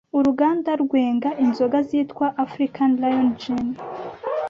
Uruganda 0.17 0.71
rwenga 0.83 1.29
inzoga 1.43 1.77
zitwa 1.89 2.25
African 2.43 2.91
Lion 3.01 3.29
Gin 3.39 3.67